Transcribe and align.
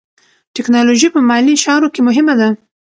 ټیکنالوژي 0.55 1.07
په 1.13 1.19
مالي 1.29 1.55
چارو 1.63 1.87
کې 1.93 2.01
مهمه 2.07 2.33
ده. 2.39 2.49